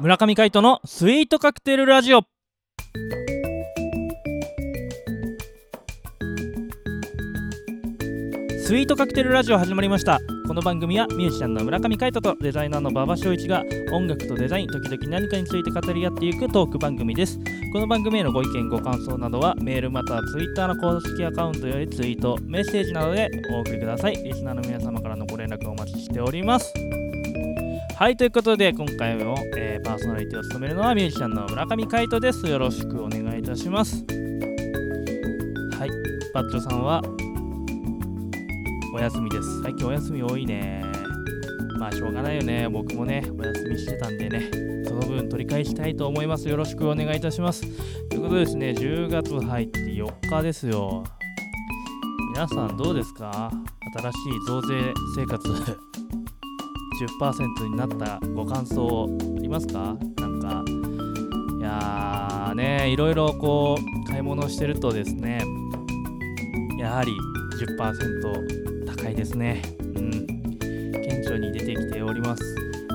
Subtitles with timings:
[0.00, 2.22] 村上海人のスイートカクテルラジオ。
[8.58, 10.18] スイートカクテルラジオ始まりました。
[10.50, 13.62] この番組はミュージシャンの村上海人とデザイナーの馬場翔一が
[13.92, 17.38] 音楽とデザイン時々何かについて語り合っていくトーク番組です。
[17.72, 24.14] この番組へのご意見ご感想などはメールまたはツイッターの公式アカウントよりツイートメッセージなどでお送りください。
[24.14, 26.74] リスナーの皆様からのご連絡をお待ちしております。
[27.96, 32.44] はいということで今回も、えーパーソナリティを務めるのはミュージシャンの村上海人です。
[32.48, 34.04] よろしくお願いいたします。
[35.78, 35.90] はい
[36.34, 37.00] バッチョさんは
[38.94, 39.62] お休みです。
[39.62, 40.82] 最近お休み多いね。
[41.78, 42.68] まあしょうがないよね。
[42.68, 44.50] 僕もねお休みしてたんでね。
[44.84, 46.48] その分取り返したいと思います。
[46.48, 47.62] よろしくお願いいたします。
[48.08, 51.04] ということでですね10月入って4日ですよ。
[52.34, 53.50] 皆さんどうですか？
[53.98, 55.48] 新しい増税生活。
[57.20, 59.96] 10%になったご感想ありますか？
[60.18, 60.64] なんか。
[61.58, 65.42] いやーねいろいろこう買い物してるとですね
[66.78, 67.12] やはり
[67.78, 68.59] 10%
[69.10, 69.62] いですね。
[69.78, 70.26] うん。
[71.00, 72.42] 顕著に出てきております。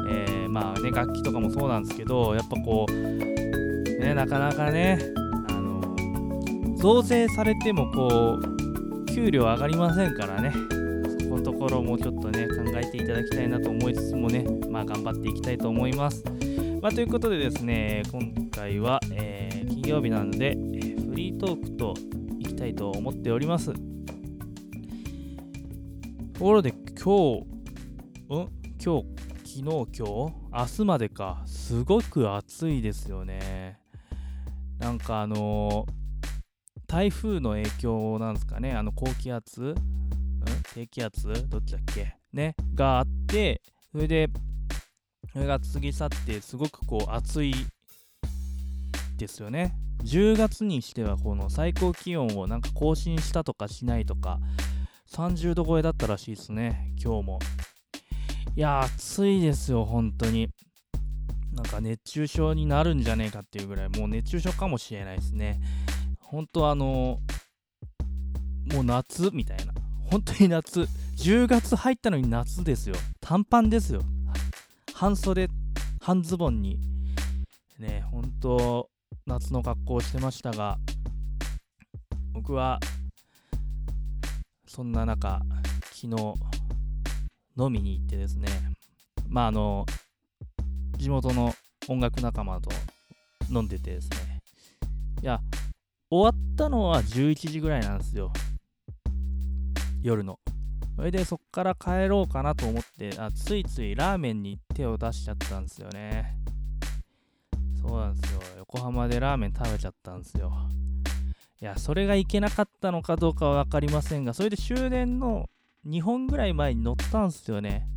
[0.09, 4.99] えーまあね楽器とかもそうなんですけどやっぱこうねなかなかね
[5.49, 10.51] あの増税されてもこう給料上がりませんからね。
[11.19, 16.23] そこのところもちょっとね考えていただきたいなと思いつつもねまあ頑張っていきたいと思います。
[16.81, 19.55] まあということでですね今回は、えー
[19.85, 21.93] 金曜日なので、えフリートークと
[22.39, 23.71] いきたいと思っております。
[26.35, 27.45] ところで今日
[28.27, 28.49] ん？
[28.83, 29.05] 今日
[29.45, 30.01] 昨日今日？
[30.01, 31.41] 明日までか。
[31.45, 33.79] すごく暑いですよね。
[34.77, 35.91] なんかあのー
[36.87, 38.73] 台風の影響なんですかね。
[38.73, 39.61] あの高気圧？
[39.61, 39.75] ん？
[40.73, 41.47] 低気圧？
[41.47, 42.17] どっちだっけ？
[42.33, 42.53] ね？
[42.73, 43.61] があって
[43.93, 44.27] それで
[45.31, 47.53] それが過ぎ去ってすごくこう暑い
[49.15, 49.73] ですよね。
[50.03, 54.39] 10月にしてはこの最高気温をなんか更新したとかしないとか
[55.09, 57.39] 30度超えだったらしいですね今日も。
[58.55, 60.49] いや暑いですよ本当に。
[61.53, 65.59] なんか熱中症になるんじゃねえかっていうぐらいもう熱中症かもしれないですね。
[66.19, 67.19] 本当あの
[68.73, 69.73] もう夏みたいな。
[70.09, 70.87] 本当に夏。
[71.17, 72.95] 10月入ったのに夏ですよ。
[73.21, 74.01] 短パンですよ。
[74.93, 75.47] 半袖
[76.01, 76.79] 半ズボンに。
[77.79, 78.89] ね本当
[79.25, 80.77] 夏の格好をしてましたが
[82.33, 82.79] 僕は
[84.75, 85.39] そんな中
[85.93, 86.07] 昨日
[87.57, 88.49] 飲みに行ってですね
[89.29, 89.85] まああの
[90.97, 91.53] 地元の
[91.87, 92.69] 音楽仲間と
[93.49, 94.41] 飲んでてですね。
[95.21, 95.39] いや
[96.09, 98.33] 終わったのは11時ぐらいなんですよ。
[100.03, 100.39] 夜の。
[100.97, 106.37] それでそっから帰ろうかなと思ってあついついラーメンに手を出しちゃったんですよね。
[107.81, 108.41] そうなんですよ。
[108.57, 110.51] 横浜でラーメン食べちゃったんですよ。
[111.61, 115.49] いやそれがいけなかったのかどうかは分かりませんがそれで終電の
[115.87, 117.87] 2本ぐらい前に乗ったんすよね。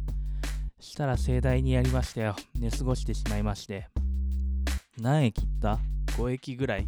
[0.79, 2.37] したら盛大にやりましたよ。
[2.59, 3.89] 寝過ごしてしまいまして。
[5.01, 5.79] 何駅行った
[6.17, 6.87] ?5 駅ぐらい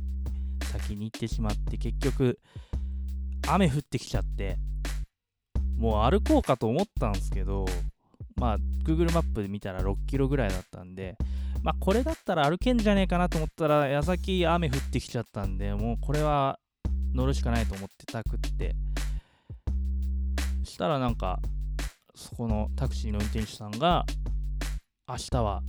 [0.70, 2.38] 先に行ってしまって結局
[3.48, 4.56] 雨降ってきちゃって
[5.76, 7.66] もう歩こうかと思ったんすけど
[8.36, 11.16] まあ Google マップで見たら6キロぐらいだったんで
[11.62, 16.58] まあこれだったら歩けんじゃねえかなと思ったら矢先雨降ってきちゃったんでもうこれは
[17.14, 18.74] 乗るしかないと思ってたくって。
[20.70, 21.40] したらなんか
[22.14, 24.04] そこのタクシーの運転手さんが
[25.08, 25.62] 明日は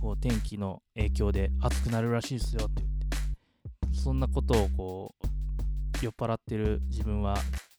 [0.00, 3.98] こう天気の影響で暑くなるらしいですよって言って。
[3.98, 7.36] そんなことをこう酔っ払ってる自分は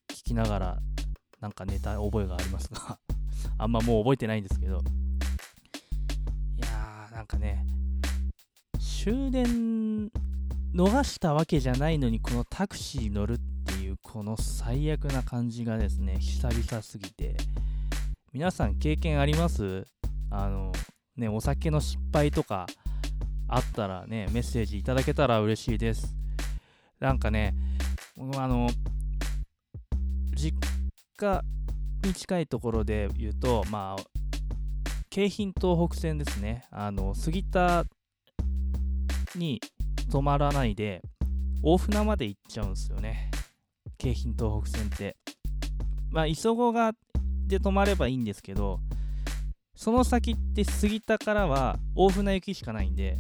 [0.09, 0.78] 聞きながら
[1.39, 2.99] なんか寝た覚えがありますが。
[3.59, 4.81] あんまもう覚えてないんですけど。
[7.17, 7.66] なんかね
[8.79, 10.11] 終電
[10.75, 17.35] 逃したわけじゃないのにこのタクシー乗るっていうこの最悪な感じがですね久々すぎて。
[18.31, 19.84] 皆さん経験あります？
[20.29, 20.72] あの
[21.16, 22.67] ねお酒の失敗とか
[23.47, 26.16] あったらねメッセージいただけたら嬉しいです。
[26.99, 27.55] なんかね
[28.35, 28.70] あの
[30.35, 30.55] 実
[31.17, 31.43] 家
[32.03, 34.16] に近いところで言うとまあ
[35.09, 36.66] 京浜東北線ですね。
[36.72, 37.86] あの杉田
[39.36, 39.62] に
[40.09, 41.02] 止まらないで
[41.64, 43.32] 大船まで行っちゃうんですよね。
[43.98, 45.18] 京浜東北線って。
[46.12, 46.94] まあ磯子が
[47.48, 48.80] で止まればいいんですけど
[49.76, 53.18] その先って杉田からは大船行きしかないんで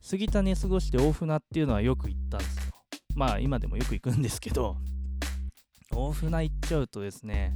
[0.00, 2.74] 杉田寝過ごして大船っていうのはよく行ったんですよ。
[3.14, 4.76] まあ今でもよく行くんですけど
[5.92, 7.54] 大船行っちゃうとですね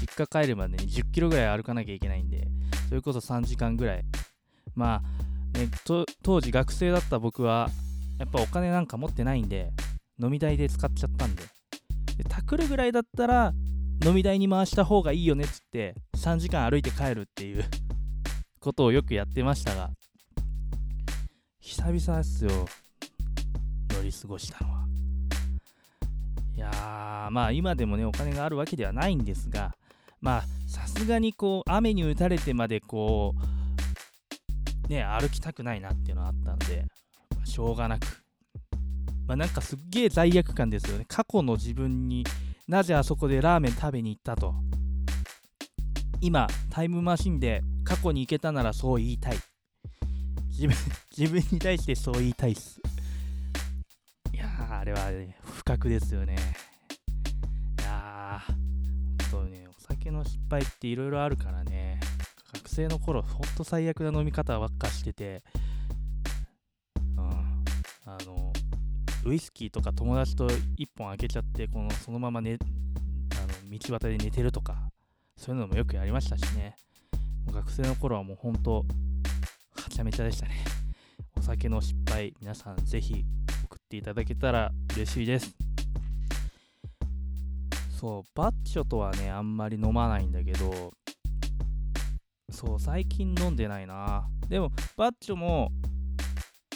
[0.00, 2.46] 実家帰るまでに10キロぐらい歩かなきゃいけないんで
[2.90, 4.04] それこそ3時間ぐらい。
[4.74, 5.00] ま
[5.54, 5.68] あね
[6.22, 7.70] 当時学生だった僕は
[8.18, 9.70] やっぱお金なんか持ってないんで
[10.20, 11.44] 飲み代で使っちゃったんで。
[12.16, 13.52] でタクルぐらいだったら
[14.04, 17.64] 飲み代に回した方がいいよねっつって3時間歩いて帰るっていう
[18.58, 19.90] ことをよくやってましたが。
[21.60, 22.66] 久々っすよ。
[23.90, 24.80] 乗り過ごしたのは。
[26.56, 29.76] いやーまあ今でもねお金があるわけではないんですが
[30.20, 33.34] まあさすがにこう雨に打たれてまでこ
[34.86, 36.84] うね歩きたくないなっていうのはあったんで、
[37.34, 38.02] まあ、しょうがなく。
[39.26, 41.04] まあなんかすっげえ罪悪感ですよね。
[41.08, 42.24] 過去の自分に
[42.68, 44.54] なぜあそこでラーメン食べに行ったと。
[46.20, 49.38] 今タイムマシンで過去に行けたならそう言いたい。
[50.50, 50.76] 自分
[51.16, 52.80] 自分に対してそう言いたいっす。
[54.32, 56.36] いやーあれは、ね、不覚ですよね。
[60.10, 62.00] 酒の失敗っていろいろあるからね。
[62.52, 65.42] 学生の頃ほんと最悪な飲み方ばっかしてて。
[67.16, 67.64] うん。
[68.04, 68.52] あの
[69.24, 70.54] ウイスキーとか友達と1
[70.96, 72.58] 本開けちゃってこのそのまま、ね、
[73.34, 74.90] あの道端で寝てるとか
[75.36, 76.74] そういうのもよくやりましたしね。
[77.52, 78.82] 学生の頃はもう本当は
[79.90, 80.64] ちゃめちゃでしたね。
[81.36, 83.24] お酒の失敗皆さんぜひ
[83.64, 85.69] 送っていただけたら嬉しいです。
[88.00, 90.94] そうバッチョとはねあんまり飲まないんだけど
[92.50, 94.26] そう最近飲んでないな。
[94.48, 95.70] でもバッチョも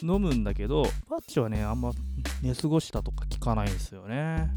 [0.02, 1.92] 飲むんだけどバッチョはねあんま
[2.42, 4.50] 寝過ごしたとか聞かないんですよね。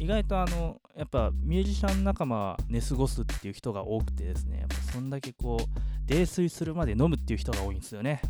[0.00, 5.64] 意外とあのやっぱミュージシャン仲間は寝過ごすっていう人が多くてですねやっぱそんだけこう
[6.04, 8.20] 泥酔するまで飲むっていう人が多いんですよね。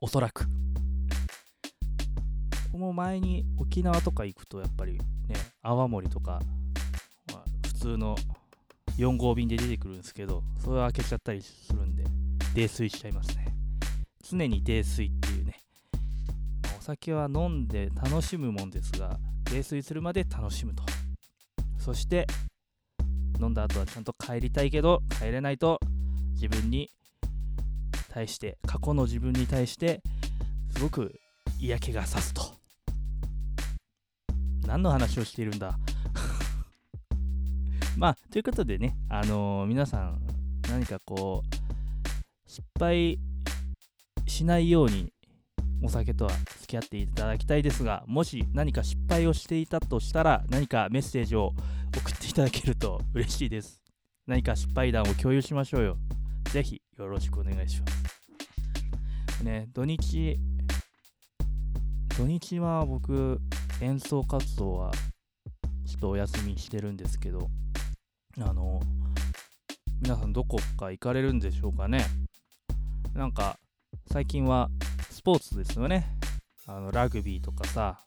[0.00, 0.46] おそらく。
[2.70, 5.34] この前に沖縄とか行くとやっぱりね
[5.68, 6.40] 泡盛とか、
[7.30, 8.16] まあ、普通の
[8.96, 12.04] 4号便で出てくるんですけどそれを開けちゃったりするんで
[12.54, 13.54] 泥酔しちゃいますね。
[14.22, 15.60] 常に泥酔っていうね、
[16.62, 20.82] まあ、お酒は飲んで楽しむもんですが泥酔するまで楽しむと。
[21.78, 22.26] そして
[23.40, 25.80] 飲んだ後はちゃんと帰りたいけど帰れないと
[26.32, 26.90] 自分に
[28.08, 30.02] 対して過去の自分に対して
[30.70, 31.14] すごく
[31.60, 32.47] 嫌気がさすと。
[34.68, 35.78] 何の話をしているんだ。
[37.96, 40.20] まあということでねあのー、皆さん
[40.68, 43.18] 何かこう失敗
[44.26, 45.10] しないように
[45.82, 46.30] お酒とは
[46.60, 51.54] 付き合っていただきたいですがもし何か失敗をしていたとしたら何かメッセージを
[51.96, 53.82] 送っていただけると嬉しいです。
[54.26, 55.96] 何か失敗談を共有しましょうよ。
[56.52, 57.86] ぜひよろしくお願いしま
[59.38, 59.42] す。
[59.42, 60.38] ね土日
[62.18, 63.40] 土日は僕
[63.80, 64.92] 演奏活動は
[65.86, 67.48] ちょっとお休みしてるんですけど
[68.40, 68.80] あの
[70.02, 72.04] 皆さんどこか行かれるんでしょうかね
[73.14, 73.58] なんか
[74.12, 74.68] 最近は
[75.10, 76.06] スポーツですよね。
[76.66, 77.98] あのラグビーとかさ、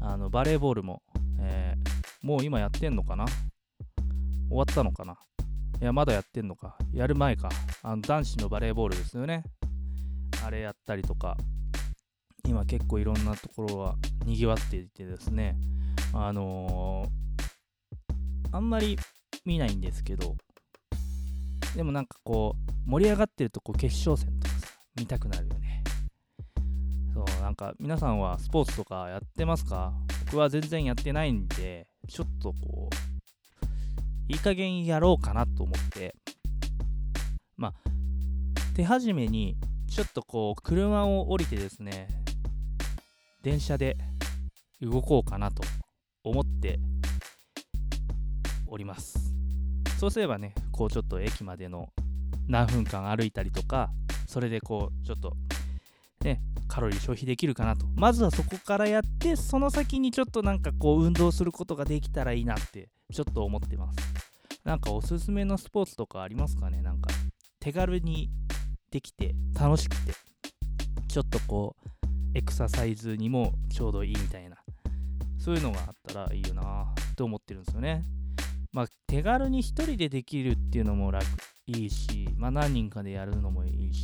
[0.00, 1.02] あのバレーボールも、
[1.40, 3.26] えー、もう今やってんのかな？
[3.26, 3.36] 終
[4.50, 5.16] わったのかな？
[5.80, 6.76] いや、まだやってんのか。
[6.92, 7.48] やる前か。
[7.82, 9.44] あの男子のバレーボールですよね。
[10.44, 11.36] あれやったりとか、
[12.48, 15.54] 今結構いろんなところは賑わっていてですね、
[16.14, 18.98] あのー、あんまり
[19.44, 20.34] 見ないんですけど、
[21.76, 22.56] でもなんかこ
[22.86, 24.66] う、盛り上がってるとこう決勝戦とかさ、
[24.98, 25.84] 見たくなるよね。
[27.12, 29.92] そうなんか皆さんはスポーツとかやってますか？
[30.24, 36.14] 僕は全然やってないんでちょっとこういい加減やろうかなと思って。
[37.56, 37.74] まあ
[38.74, 39.56] 手始めに
[39.90, 42.06] ちょっとこう車を降りてですね
[43.42, 43.96] 電車で
[44.80, 45.62] 動こうかなと
[46.24, 46.78] 思って
[48.66, 49.32] おります。
[49.98, 51.88] そうすればねこうちょっと駅までの
[52.46, 53.90] 何分間歩いたりとか
[54.26, 55.36] それでこうちょっと
[56.22, 57.86] ねカロリー消費できるかなと。
[57.96, 63.98] まずはそこからやってその先にちょっとなんかこう運動することができたらいいなってちょっと思ってます。
[64.64, 66.82] なんかおすすめのスポーツとかありますかね？
[66.82, 67.10] なんか
[67.60, 68.30] 手軽に
[68.90, 70.12] できて楽しくて。
[71.08, 71.88] ちょっとこう
[72.34, 74.56] エクササイズにもちょうどいいみたいな
[75.38, 78.02] そういうのがあったらいいよなって思ってるんですよね
[78.72, 81.26] まあ手軽に1人でできるっていうのも楽
[81.66, 84.02] いいしまあ何人かでやるのもいいし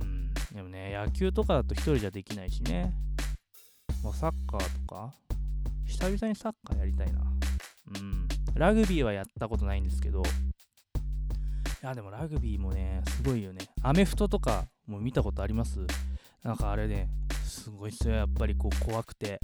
[0.00, 2.92] うんでもね、野球とかだと1人じゃできないしね。
[4.02, 5.12] まあ、サッカーとか、
[5.86, 7.20] 久々にサッカーやりたいな。
[7.20, 8.26] うん。
[8.54, 13.60] ラグビーはやったことないんですけど、いや、でもラグビーもね、すごいよね。
[13.82, 15.86] アメフトとかも見たことあります？
[16.42, 17.08] なんかあれね、
[17.44, 18.14] すごいっすよ。
[18.14, 19.40] やっぱりこう怖くて、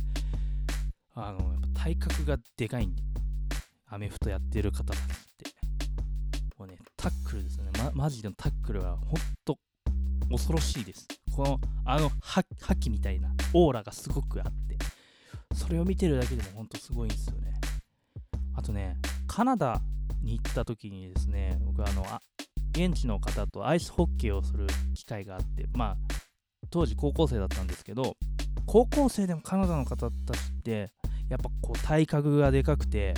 [1.14, 3.02] あの、やっぱ体格がでかいんで
[3.88, 5.00] アメフトやってる方たちっ
[5.38, 5.54] て
[6.58, 9.58] もうねタックルですね、ま、マジでのタックルはほんと
[10.28, 12.44] 恐ろしいですこのあの覇
[12.80, 14.76] 気みたいなオーラがすごくあって
[15.54, 17.54] それを見てるだけでもほんとすごいんですよね
[18.56, 18.96] あとね
[19.28, 19.80] カナダ
[20.22, 22.20] に行った時にですね僕あのあ
[22.72, 25.96] 現地の方とアイスホッケーをする機会があってまあ
[26.70, 28.16] 当時高校生だったんですけど
[28.66, 30.92] 高校生でもカナダの方たちって
[31.28, 33.14] やっぱこう体格がでかくて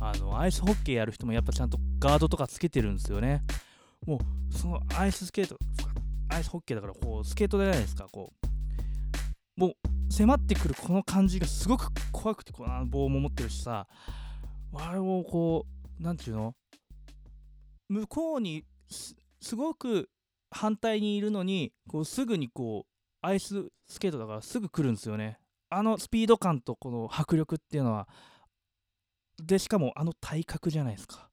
[0.00, 3.42] あのアイスホッケーやる人もやっぱちゃんとガードとかつけてるんですよね。
[4.06, 5.56] もうそのアイススケート
[6.28, 8.32] アイスホッケーだからこうスケートじゃないですかこ
[9.56, 9.60] う。
[9.60, 9.72] もう
[10.12, 13.86] 迫ってくるこの感じがすごく怖くてこの棒も持ってるしさ
[14.74, 15.66] あれをこ
[15.98, 16.54] う何て言うの？
[17.88, 18.64] 向こうに
[19.40, 20.10] すごく
[20.56, 25.38] 反対にいるのにこうすぐにこうアイススケートだからすぐ来るんですよね。
[25.68, 28.08] あのスピード感とこの迫力っていうのは
[29.42, 31.28] でしかもあの体格じゃないですか。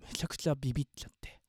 [0.00, 1.40] めちゃくちゃビビっちゃって。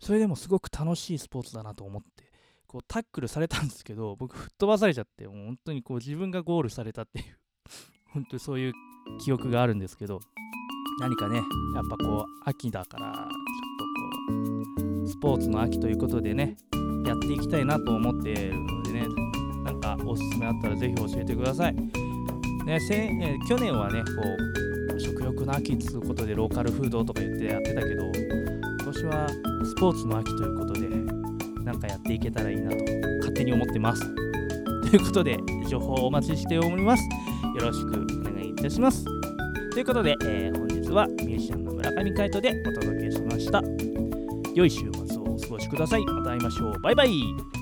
[0.00, 2.30] それでもすごく楽しいスポーツだなと思って
[2.66, 7.38] こうタックルされたんですけど僕吹っ飛ばされちゃってもう本当にこう自分がゴールされたっていう
[8.12, 8.72] 本当にそういう
[9.24, 10.20] 記憶があるんですけど
[11.00, 11.44] 何かねやっ
[11.88, 14.53] ぱこう秋だからちょっとこう
[15.14, 16.56] スポーツの秋ということでね
[17.06, 19.06] やっていきたいなと思っているのでね
[19.64, 21.74] なんかおすすめあったらぜひ教えてください。
[22.66, 24.10] ね、せえ去年はねこ
[24.94, 29.28] う食欲の秋っつうことでローカルフードとか言ってやってたけど今年は
[29.64, 30.88] スポーツの秋ということで
[31.62, 32.76] なんかやっていけたらいいなと
[33.18, 34.02] 勝手に思ってます。
[34.90, 37.02] ということで情報をお待ちしております。
[37.56, 39.04] よろしくお願いいたします。
[39.72, 43.62] ということで、えー、本日はミュージシャンの村上海人でお届けしました。
[44.54, 45.03] 良い週末。
[45.54, 46.04] お過ごしください。
[46.04, 46.80] また会いましょう。
[46.80, 47.53] バイバイ。